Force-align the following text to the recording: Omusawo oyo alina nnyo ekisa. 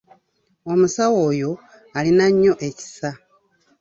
Omusawo 0.71 1.15
oyo 1.29 1.51
alina 1.97 2.25
nnyo 2.31 2.53
ekisa. 2.67 3.09